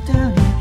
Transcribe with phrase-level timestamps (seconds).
[0.00, 0.55] 的脸。